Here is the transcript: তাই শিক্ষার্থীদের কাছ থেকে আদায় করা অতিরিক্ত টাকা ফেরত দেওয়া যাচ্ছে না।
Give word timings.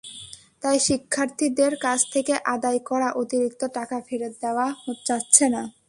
তাই 0.61 0.77
শিক্ষার্থীদের 0.79 1.73
কাছ 1.81 1.99
থেকে 2.13 2.33
আদায় 2.45 2.79
করা 2.89 3.07
অতিরিক্ত 3.13 3.61
টাকা 3.77 3.97
ফেরত 4.07 4.33
দেওয়া 4.41 4.67
যাচ্ছে 5.05 5.45
না। 5.49 5.61